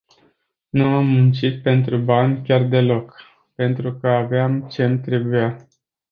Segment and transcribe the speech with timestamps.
[0.69, 3.15] Nu am muncit pentru bani chiar deloc,
[3.55, 5.67] pentru că aveam ce-mi trebuia.